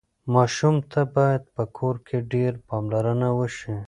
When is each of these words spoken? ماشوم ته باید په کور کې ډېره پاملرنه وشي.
ماشوم 0.33 0.75
ته 0.91 1.01
باید 1.15 1.41
په 1.55 1.63
کور 1.77 1.95
کې 2.07 2.17
ډېره 2.31 2.59
پاملرنه 2.69 3.29
وشي. 3.37 3.75